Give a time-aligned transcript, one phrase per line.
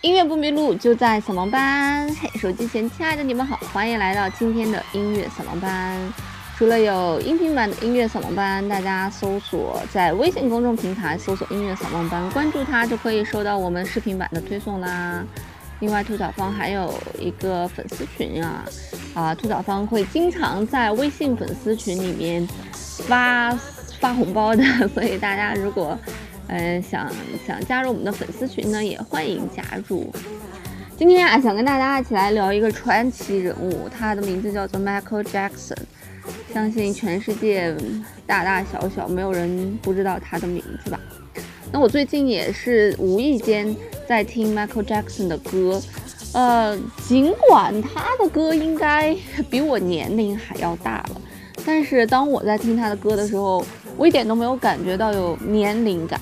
[0.00, 2.08] 音乐不迷路，就在扫盲班。
[2.14, 5.98] 嘿，手机前亲爱的你们好，欢迎来到今天的音乐扫盲班。
[6.56, 15.24] 除了有音频版的音乐扫盲班，大家搜索在微信公众平台搜索音乐扫盲班，关注它就可以收到我们视频版的推送啦。
[15.80, 18.64] 另外，兔小芳还有一个粉丝群啊，
[19.14, 22.46] 啊，兔小芳会经常在微信粉丝群里面
[22.78, 23.50] 发
[23.98, 24.62] 发红包的，
[24.94, 25.98] 所以大家如果。
[26.48, 27.10] 嗯，想
[27.46, 30.10] 想加入我们的粉丝群呢，也欢迎加入。
[30.96, 35.76] 今天啊，想跟大家一起来聊一个传奇人物，他的名字叫做 Michael Jackson。
[36.52, 37.74] 相信全世界
[38.26, 40.98] 大大小小没有人不知道他的名字吧？
[41.70, 43.74] 那我最近也是无意间
[44.06, 45.80] 在听 Michael Jackson 的歌，
[46.32, 49.14] 呃，尽管他的歌应该
[49.50, 51.20] 比我年龄还要大了，
[51.64, 53.64] 但是当我在听他的歌的时候，
[53.96, 56.18] 我一点都没有感觉到有年龄感。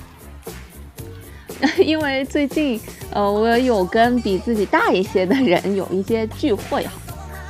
[1.77, 2.79] 因为最近，
[3.11, 6.93] 呃，我有跟比自己大一些的人有一些聚会哈。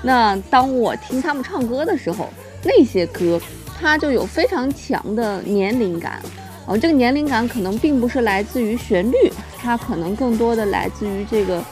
[0.03, 2.29] 那当我听他们唱歌的时候，
[2.63, 3.39] 那些歌
[3.79, 6.21] 它就有非常强的年龄感。
[6.65, 11.63] 哦，这个年龄感可能并不是来自于旋律，它可能更多的来自于这个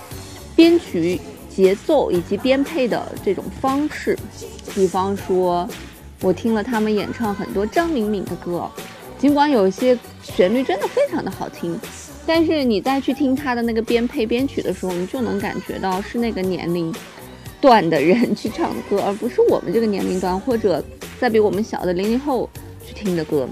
[0.56, 4.18] 编曲、节奏以及编配的这种方式。
[4.74, 5.68] 比方说，
[6.22, 8.70] 我听了他们演唱很多张明敏的歌，
[9.20, 11.78] 尽管有些旋律真的非常的好听。
[12.28, 16.94] 但是你再去听他的那个编配编曲的时候，你就能感觉到是那个年龄
[17.62, 20.84] 段的人去唱的歌，而不是我们这个年龄段或者
[21.20, 22.50] 再比我们小的零零后
[22.86, 23.48] 去听的歌。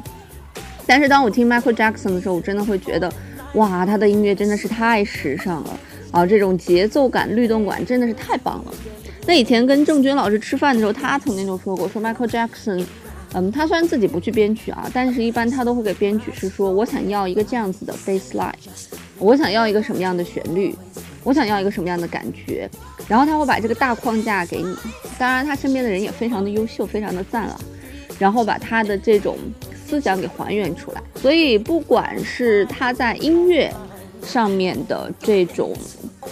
[0.85, 3.11] 但是当我听 Michael Jackson 的时候，我真的会觉得，
[3.53, 5.79] 哇，他的音乐真的是太时尚了
[6.11, 6.25] 啊！
[6.25, 8.73] 这种节奏感、律动感真的是太棒了。
[9.25, 12.83] 那以前跟郑钧老师吃饭的时候，他曾经就说过，说 Michael Jackson。
[13.36, 18.53] 嗯，他虽然自己不去编曲啊，但是一般他都会给编曲师说，我想要一个这样子的 bass line，
[19.17, 20.75] 我想要一个什么样的旋律，
[21.23, 22.70] 我想要一个什么样的感觉，
[23.08, 24.75] 然后他会把这个大框架给你。
[25.17, 27.59] 当然，他身边的人也非常的优秀，非常的赞啊，
[28.20, 29.36] 然后把他的这种
[29.88, 31.02] 思想给还原出来。
[31.16, 33.74] 所以，不管是他在音乐
[34.24, 35.75] 上面的这种，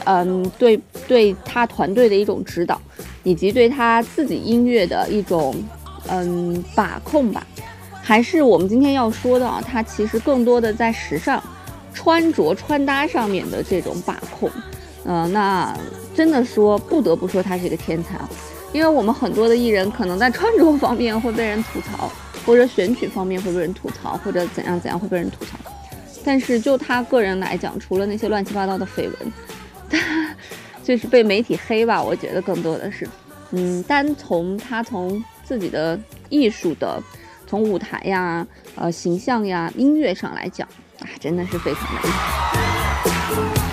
[0.05, 2.79] 嗯，对对他团队的一种指导，
[3.23, 5.55] 以及对他自己音乐的一种。
[6.13, 7.47] 嗯，把控吧，
[8.01, 11.41] 还是我们今天要说的啊，它其实更多的在时尚、
[11.93, 14.51] 穿着、穿搭上面的这种把控。
[15.05, 15.73] 嗯，那
[16.13, 18.29] 真的说不得不说他是一个天才啊，
[18.73, 22.11] 因为我们很多的艺人可能在穿着方面会被人吐槽，
[22.45, 25.57] 或者选曲方面会被人吐槽，或者怎样怎样会被人吐槽。
[26.23, 29.33] 但是就他个人来讲，除了那些乱七八糟的绯闻，
[29.89, 29.97] 他
[30.83, 33.07] 就是被媒体黑吧，我觉得更多的是，
[33.51, 35.23] 嗯，单从他从。
[35.51, 37.03] 自己的艺术的，
[37.45, 40.65] 从舞台呀、呃形象呀、音乐上来讲，
[41.01, 43.70] 啊，真的是非常的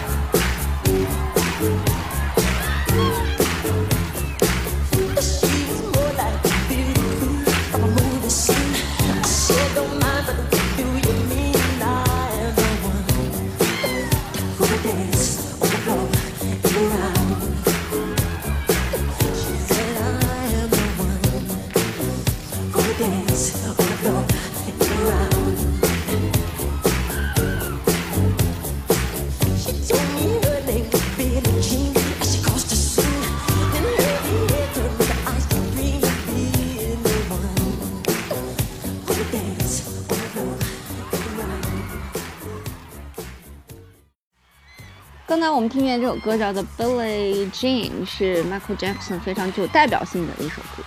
[45.39, 50.83] 刚才我们听见这首歌叫做《Billie Jean》，是 Michael Jackson 非常具有代表性的一首歌。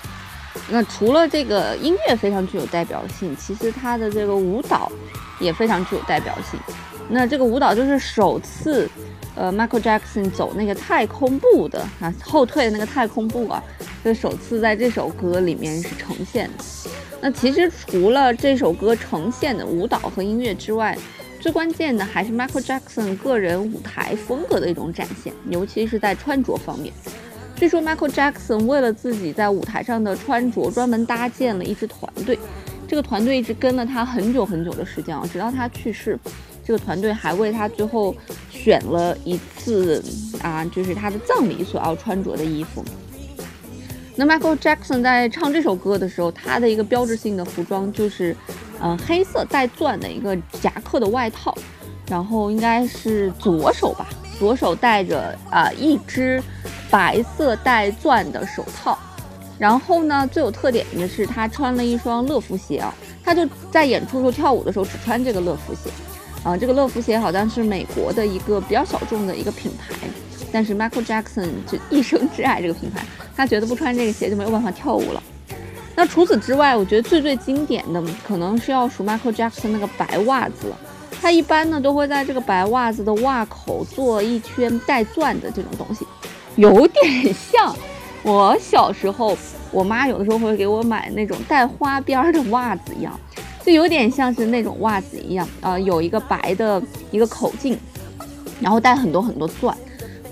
[0.69, 4.91] 那除了这个音乐非常具有代表性，其实他的这个舞蹈
[5.39, 6.59] 也非常具有代表性。
[7.07, 8.89] 那这个舞蹈就是首次，
[9.35, 13.63] 呃，Michael Jackson 走那个太空步的啊，后退的那个太空步啊，
[14.03, 16.63] 就首次在这首歌里面是呈现的。
[17.21, 20.97] 那其实除了这首歌呈现的舞蹈和音乐之外，
[21.41, 26.93] 最关键的还是 Michael Jackson 个人舞台风格的一种展现，尤其是在穿着方面。
[27.55, 32.37] 据说 Michael Jackson 为了自己在舞台上的穿着，专门搭建了一支团队。
[32.87, 36.19] 这个团队一直跟了他很久很久的时间啊，直到他去世，
[36.63, 38.15] 这个团队还为他最后
[38.51, 40.03] 选了一次
[40.43, 42.85] 啊，就是他的葬礼所要穿着的衣服。
[44.15, 48.35] 那 Michael Jackson 在唱这首歌的时候，他的一个标志性的服装就是。
[48.83, 51.55] 嗯，黑色带钻的一个夹克的外套，
[52.07, 54.09] 然后应该是左手吧，
[54.39, 56.41] 左手戴着啊一只
[56.89, 58.97] 白色带钻的手套，
[59.59, 62.91] 然后呢，最有特点的是他穿了一双乐福鞋啊，
[63.23, 65.91] 他就在演出时候跳舞的时候只穿这个乐福鞋，
[66.43, 69.93] 啊，这个乐福鞋好像是美国的一个比较小众的一个品牌，
[70.51, 73.05] 但是 Michael Jackson 就一生挚爱这个品牌，
[73.35, 75.23] 他觉得不穿这个鞋就没有办法跳舞了。
[75.95, 80.77] 那除此之外，我觉得最最经典的可能是要数 Michael Jackson 那个白袜子了。
[81.21, 86.05] 他一般呢都会在这个白袜子的袜口做一圈带钻的这种东西，
[86.55, 87.75] 有点像
[88.23, 89.37] 我小时候
[89.71, 93.19] 我妈有的时候会给我买那种带花边的袜子一样。
[93.63, 96.81] 就有点像是那种袜子一样啊，有一个白的
[97.11, 97.77] 一个口径，
[98.59, 99.77] 然后带很多很多钻。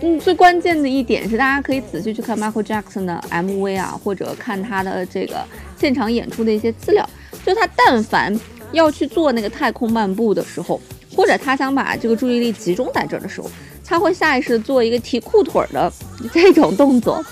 [0.01, 5.43] 嗯，最关键的一点是，大家可以仔细去看 Michael Jackson 的 MV 啊，或者看他的这个
[5.77, 7.07] 现场演出的一些资料。
[7.45, 8.37] 就他但凡
[8.71, 10.79] 要去做那个太空漫步的时候，
[11.15, 13.49] 或者他想把这个注意力集中在这儿的时候，
[13.83, 15.91] 他会下意识做一个提裤腿的
[16.31, 17.23] 这种动作，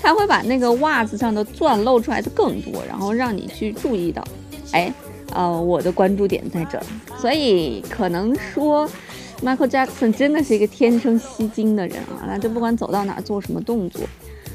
[0.00, 4.24] 他会把那个袜子上的钻露出来的更多，然后让你去注意到，
[4.70, 4.92] 哎。
[5.32, 6.84] 呃，我的关注点在这儿，
[7.18, 8.88] 所以可能说
[9.44, 14.00] ，Michael Jackson 真的是一个天生吸睛的人啊，那就不管走到哪儿做什么动作，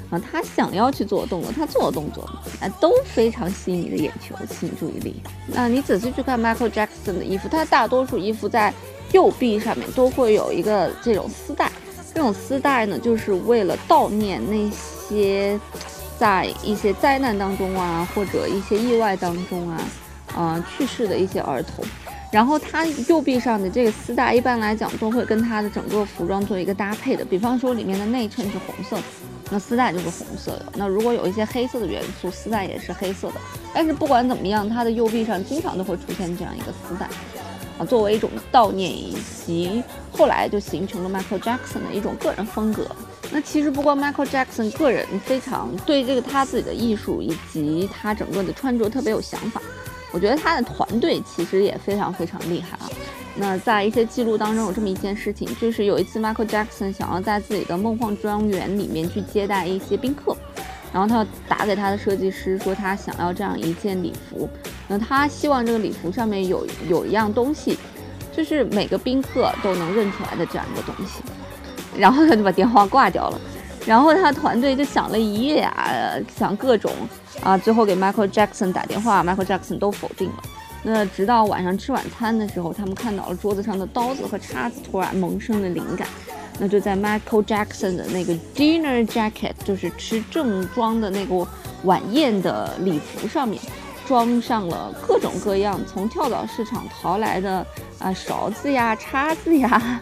[0.09, 2.24] 啊，他想要去做的动作，他做的动作，
[2.59, 5.15] 啊，都非常吸引你的眼球，吸引注意力。
[5.47, 8.74] 那你仔细去看 Michael Jackson 的衣服，他大多数衣服在
[9.12, 11.71] 右臂上面都会有一个这种丝带，
[12.13, 15.59] 这种丝带呢，就是为了悼念那些
[16.18, 19.80] 在一些灾难当中啊，或者一些意外当中啊。
[20.38, 21.83] 呃，去世的一些儿童，
[22.31, 27.26] 然后他右臂上的这个丝带，一般来讲都会跟他的整个服装做一个搭配的。
[27.26, 28.98] 比方说里面的内衬是红色，
[29.50, 30.66] 那丝带就是红色的。
[30.76, 33.36] 那如果有一些黑色的元素，丝带也是黑色的。
[33.74, 37.08] 但是不管怎么样，他的右臂上经常都会出现这样一个丝带，
[37.80, 42.86] 啊，作为一种悼念，以及后来就形成了 Michael Jackson 的一种个人风格。
[43.32, 49.60] 那其实不光 Michael Jackson 个人非常对这个他自己的艺术以及他整个的穿着特别有想法。
[50.12, 52.90] 我觉得他的团队其实也非常非常厉害啊。
[53.36, 60.36] 那在一些记录当中有这么一件事情，就是有一次 Michael Jackson 想要在自己的梦幻庄园里面去接待一些宾客，
[60.92, 64.50] 然后他打给他的设计师说他想要这样一件礼服，
[64.88, 67.78] 那他希望这个礼服上面有有一样东西，
[68.36, 71.22] 就是每个宾客都能认出来的这样一个东西，
[71.98, 73.40] 然后他就把电话挂掉了。
[73.86, 76.92] 然后他团队就想了一夜啊，想各种
[77.42, 80.44] 啊，最后给 Michael Jackson 打电话，Michael Jackson 都否定了。
[80.84, 86.08] 那直到晚上吃晚餐的时候，他们看到了桌子上的刀子和叉子，突然萌生了灵感。
[86.60, 91.48] 那就在 Michael Jackson 的那个 dinner jacket，就是吃正装的那个
[91.84, 93.62] 晚宴的礼服上面，
[94.06, 97.66] 装上了各种各样从跳蚤市场淘来的
[97.98, 100.02] 啊勺子呀、叉子呀。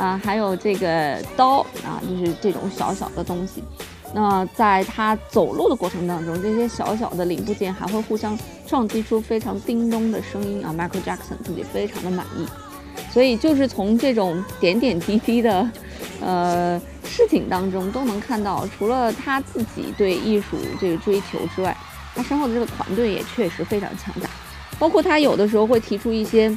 [0.00, 3.62] 啊，还有这个刀啊，就是这种小小的东西。
[4.14, 8.36] 那在他走路的过程当中，这些小小的零部件还会互相
[8.66, 10.72] 撞击出非常叮咚的声音啊。
[10.72, 12.46] Michael Jackson 自己非常的满意。
[13.10, 15.70] 所以就是从这种点点滴滴的
[16.22, 21.76] 呃事情当中，都能看到，除了他自己对艺术这个追求之外，
[22.14, 24.30] 他身后的这个团队也确实非常强大。
[24.78, 26.56] 包括他有的时候会提出一些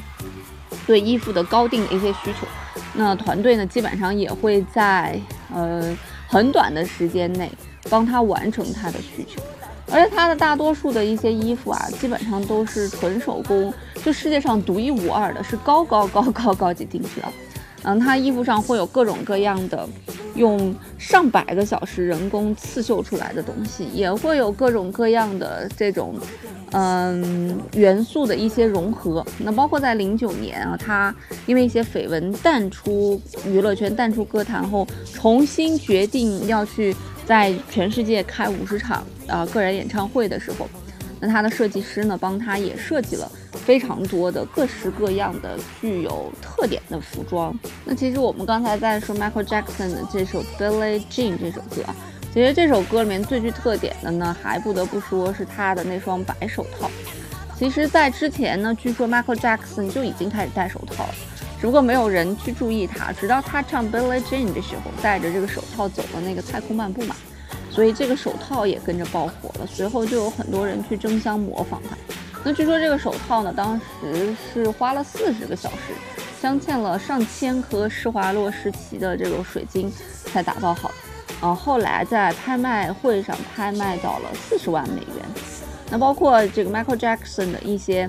[0.86, 2.46] 对衣服的高定的一些需求。
[2.94, 5.18] 那团队呢，基本上也会在
[5.52, 5.96] 呃
[6.26, 7.50] 很短的时间内
[7.90, 9.42] 帮他完成他的需求，
[9.90, 13.72] 而且他的大多数的一些衣服啊，基本上都是纯手工，
[14.04, 17.32] 就世界上独一无二的，是高高高高高级定制啊。
[17.82, 19.86] 嗯，他衣服上会有各种各样的。
[20.34, 26.14] 用上百个小时人工刺绣出来的东西，也会有各种各样的这种，
[26.72, 29.24] 嗯，元素的一些融合。
[29.38, 31.14] 那包括在零九年啊，他
[31.46, 36.94] 因为一些绯闻淡出娱乐圈、淡出歌坛后，重新决定要去
[37.26, 40.68] 在全世界开五十场啊个人演唱会的时候，
[41.24, 43.30] 那他的设计师呢，帮他也设计了。
[43.64, 47.58] 非常多的各式各样的具有特点的服装。
[47.86, 51.96] 那其实我们刚才在说 Michael Jackson 的这首 Billie Jean 这首歌啊，
[52.30, 56.90] 其实这首歌里面最具特点的呢，还不得不说是他的那双白手套。
[57.56, 61.14] 其实，在之前呢，据说 Michael Jackson 就已经开始戴手套了，
[61.58, 67.16] 只不过没有人去注意他，直到他唱 Billie Jean 的时候，戴着这个手套走了那个太空漫步嘛，
[67.74, 69.66] 所以这个手套也跟着爆火了。
[69.66, 71.96] 随后就有很多人去争相模仿他。
[72.44, 75.92] 那据说这个手套呢，当时是花了四十个小时，
[76.40, 79.90] 镶嵌了上千颗施华洛世奇的这个水晶
[80.26, 80.94] 才打造好的。
[81.48, 85.24] 啊，后来在拍卖会上拍卖到了四十万美元。
[85.90, 88.08] 那包括这个 Michael Jackson 的一些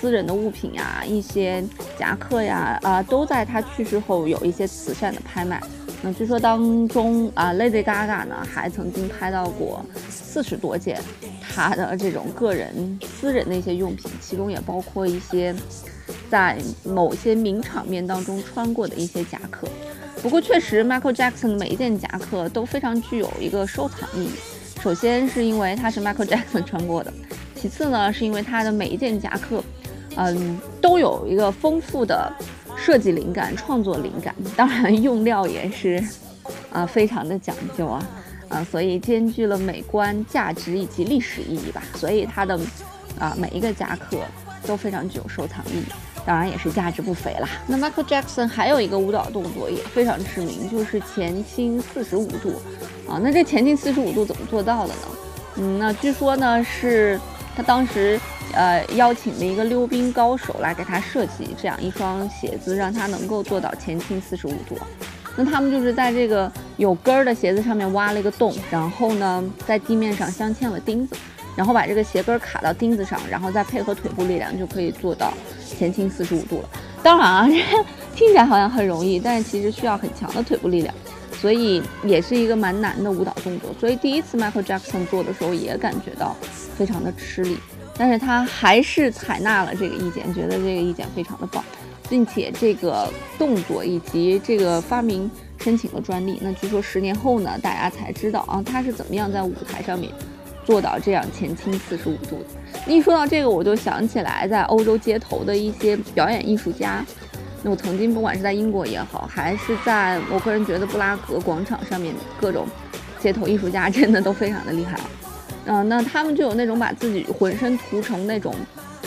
[0.00, 1.64] 私人的物品呀，一些
[1.98, 5.60] 夹克呀，啊，都在他去世后有一些慈善的拍卖。
[6.00, 11.00] 那据说当中啊，Lady Gaga 呢还曾经拍到过四十多件
[11.40, 15.54] 她的这种个人私人的一些用品，其中也包括一些
[16.30, 19.66] 在某些名场面当中穿过的一些夹克。
[20.22, 24.30] 不过，确实，Michael Jackson 的每一件夹克都非常具有一个收藏意义。
[24.80, 27.12] 首先是因为它是 Michael Jackson 穿过的，
[27.54, 29.62] 其次呢，是因为它的每一件夹克，
[30.16, 32.32] 嗯，都有一个丰富的
[32.78, 34.34] 设计灵感、创作灵感。
[34.56, 36.02] 当然，用料也是
[36.72, 38.06] 啊，非常的讲究啊，
[38.48, 41.82] 啊，所以兼具了美观、价值以及历史意义吧。
[41.94, 42.58] 所以它的
[43.18, 44.16] 啊每一个夹克
[44.66, 45.84] 都非常具有收藏意义。
[46.26, 47.48] 当然也是价值不菲啦。
[47.66, 52.52] 那 Michael Jackson 还有一个舞蹈动作也非常知名，就是前倾四十五度
[53.08, 53.18] 啊。
[53.22, 55.00] 那这前倾四十五度怎么做到的呢？
[55.56, 57.18] 嗯，那据说呢是
[57.56, 58.20] 他当时
[58.52, 64.76] 呃邀请了一个溜冰高手来给他设计这样一双鞋子，让他能够做到前倾四十五度。
[65.36, 71.16] 那他们就是在这个有跟儿的鞋子上面挖了一个洞，然后呢在地面上镶嵌了钉子。
[71.56, 75.34] 然后把这个鞋跟卡到钉子上，然后再配合腿部力量，就可以做到
[75.76, 76.68] 前倾四十五度了。
[77.02, 77.54] 当然啊，这
[78.14, 80.94] 听起来好像很容易，但是其实需要很强的腿部力量，
[81.32, 83.74] 所以也是一个蛮难的舞蹈动作。
[83.80, 86.36] 所以第一次 Michael Jackson 做的时候也感觉到
[86.76, 87.58] 非常的吃力，
[87.98, 91.62] 但是他还是采纳了这个意见，觉得这个意见非常的棒，
[92.08, 96.38] 并且这个动作以及这个发明申请了专利。
[96.40, 100.10] 那据说十年后呢，大家才知道啊，他是怎么样在舞台上面。
[100.64, 102.92] 做到这样前倾四十五度的。
[102.92, 107.02] 一说到这个，我就想起来在欧洲街头的一些表演艺术家。
[107.62, 112.66] 那我曾经不管是在英国也好，还是在我个人觉得布拉格广场上面各种
[113.18, 115.08] 街头艺术家，真的都非常的厉害啊。
[115.70, 118.54] 嗯，那他们就有那种把自己浑身涂成那种，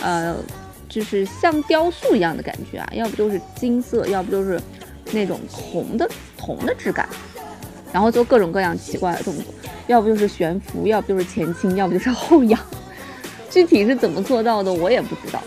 [0.00, 0.36] 呃，
[0.88, 4.60] 就是像雕塑一样的感觉啊，要不就是金色，要不就是
[5.12, 7.08] 那种铜的铜的质感。
[7.92, 9.44] 然后做各种各样奇怪的动作，
[9.88, 12.58] 要不就是悬浮，要不就是前倾，要不就是后仰。
[13.50, 15.42] 具体是怎么做到的，我也不知道。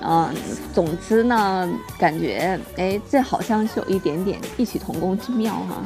[0.00, 0.32] 嗯，
[0.72, 5.82] 总之呢，感觉哎，这好像是有一点点异曲同工之妙哈。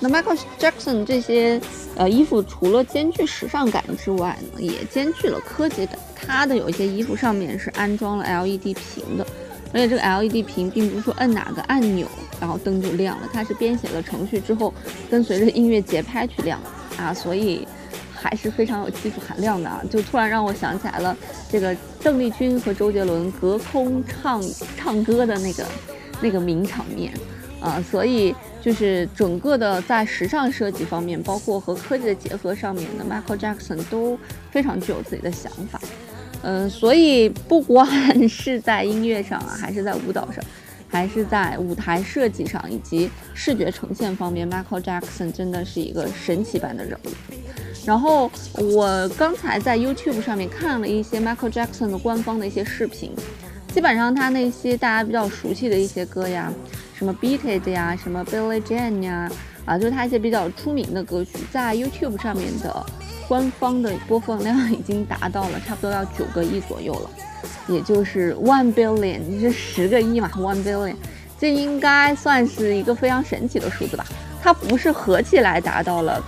[0.00, 1.60] 那 Michael Jackson 这些
[1.94, 5.98] 呃衣服，除了兼具时尚感之外呢，也兼具了科技感。
[6.14, 9.26] 他的有一些衣服上面是安装了 LED 屏的。
[9.72, 12.04] 而且这个 LED 屏并不是说摁哪个按钮，
[12.40, 14.74] 然后灯就亮了，它是编写了程序之后，
[15.08, 16.60] 跟随着音乐节拍去亮
[16.96, 17.68] 啊，所以
[18.12, 19.80] 还是非常有技术含量的啊！
[19.88, 21.16] 就突然让我想起来了，
[21.48, 24.42] 这个邓丽君和周杰伦隔空唱
[24.76, 25.64] 唱歌的那个
[26.20, 27.12] 那个名场面
[27.60, 34.18] 啊，所以就是整个的在时尚设计方面，包括和科技的结合上面的 Michael Jackson 都
[34.50, 35.80] 非常具有自己的想法。
[36.42, 40.42] 嗯，所以不管是在音乐上啊，还是在舞蹈上，
[40.88, 47.10] 还是在舞台设计上，以及视觉呈现方面，Michael Jackson 真的是一个神奇般的人物。
[47.84, 53.12] 然后我刚才在 YouTube 上面看了一些 Michael Jackson 的官方的一些视频，
[53.74, 56.52] 基本上他那些大家比较熟悉的一些歌呀，
[57.00, 59.26] 什么 Beat It 呀，什么 Billy Jean 呀，
[59.64, 62.86] 啊，就是他一些比较出名的歌曲，在 YouTube 上面的。
[63.26, 67.10] 官方的播放量已经达到了差不多要九个亿左右了，
[67.68, 70.96] 也就是 one billion，你是十个亿嘛？one billion，
[71.38, 74.04] 这应该算是一个非常神奇的数字吧？
[74.42, 76.20] 它不是合起来达到了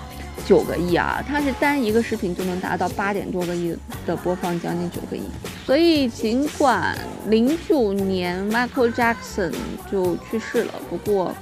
[0.44, 5.22] 九个亿啊，它是单一个视频就能达到八点多个亿的播放，将近九个亿。
[5.64, 6.96] 所以尽管
[7.28, 9.52] 零九年 Michael Jackson
[9.90, 11.34] 就去世了，不过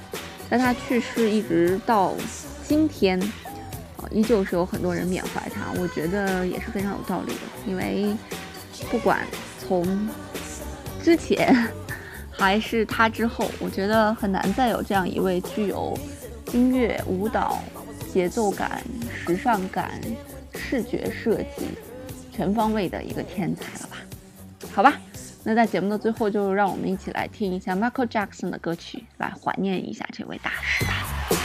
[0.51, 2.15] 在他去世一直到
[2.67, 3.21] 今天。
[4.11, 7.41] 依旧是有很多人缅怀他，我觉得也是非常有道理的。
[7.65, 8.13] 因为
[8.91, 9.21] 不管
[9.61, 10.09] 从
[11.01, 11.55] 之前
[12.29, 15.97] 还是他之后，我觉得很难再有这样一位具有
[16.53, 17.63] 音乐、舞蹈、
[18.13, 18.83] 节奏感、
[19.25, 20.01] 时尚感、
[20.55, 21.67] 视觉设计
[22.33, 23.97] 全方位的一个天才了吧？
[24.73, 25.01] 好吧，
[25.45, 31.40] 那在节目的最后，就让我们一起来听一下 Michael Jackson 的歌曲，来怀念一下这位大师吧。